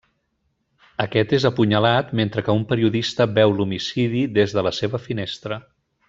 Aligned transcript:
Aquest 1.03 1.33
és 1.37 1.43
apunyalat 1.49 2.09
mentre 2.21 2.43
que 2.47 2.55
una 2.61 2.69
periodista 2.73 3.27
veu 3.37 3.53
l'homicidi 3.59 4.23
des 4.39 4.57
de 4.59 4.65
la 4.69 4.73
seva 4.83 5.03
finestra. 5.09 5.61